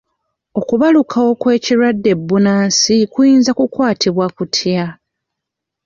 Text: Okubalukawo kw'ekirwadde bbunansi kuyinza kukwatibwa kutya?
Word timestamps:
Okubalukawo 0.59 1.31
kw'ekirwadde 1.41 2.11
bbunansi 2.19 2.95
kuyinza 3.13 3.51
kukwatibwa 3.57 4.25
kutya? 4.35 4.83